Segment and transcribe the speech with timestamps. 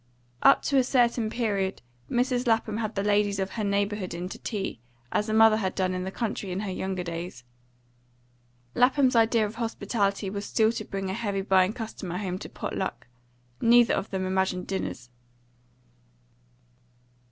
[0.41, 2.47] Up to a certain period Mrs.
[2.47, 4.79] Lapham had the ladies of her neighbourhood in to tea,
[5.11, 7.43] as her mother had done in the country in her younger days.
[8.73, 12.75] Lapham's idea of hospitality was still to bring a heavy buying customer home to pot
[12.75, 13.05] luck;
[13.61, 15.11] neither of them imagined dinners.